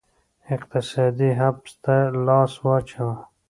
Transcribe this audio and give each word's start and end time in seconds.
اقتصادي 0.55 1.29
حبس 1.39 1.71
ته 1.83 1.95
لاس 2.25 2.53
واچاوه 2.65 3.17